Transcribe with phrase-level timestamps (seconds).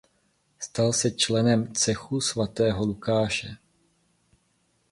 [0.59, 3.57] Stal se členem Cechu Svatého Lukáše.